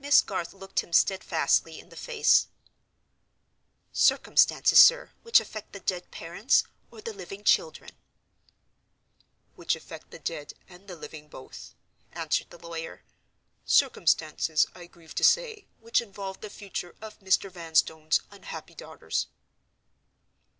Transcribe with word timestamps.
Miss 0.00 0.20
Garth 0.20 0.52
looked 0.52 0.80
him 0.80 0.92
steadfastly 0.92 1.78
in 1.78 1.88
the 1.88 1.94
face. 1.96 2.48
"Circumstances, 3.92 4.80
sir, 4.80 5.12
which 5.22 5.38
affect 5.38 5.72
the 5.72 5.78
dead 5.78 6.10
parents, 6.10 6.64
or 6.90 7.00
the 7.00 7.12
living 7.12 7.44
children?" 7.44 7.90
"Which 9.54 9.76
affect 9.76 10.10
the 10.10 10.18
dead 10.18 10.54
and 10.68 10.88
the 10.88 10.96
living 10.96 11.28
both," 11.28 11.76
answered 12.10 12.50
the 12.50 12.58
lawyer. 12.58 13.04
"Circumstances, 13.64 14.66
I 14.74 14.86
grieve 14.88 15.14
to 15.14 15.22
say, 15.24 15.66
which 15.78 16.00
involve 16.00 16.40
the 16.40 16.50
future 16.50 16.96
of 17.00 17.20
Mr. 17.20 17.48
Vanstone's 17.48 18.22
unhappy 18.32 18.74
daughters." 18.74 19.28